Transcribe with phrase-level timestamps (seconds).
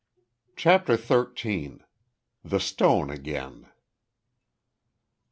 [0.55, 1.83] CHAPTER THIRTEEN.
[2.43, 3.67] THE STONE AGAIN.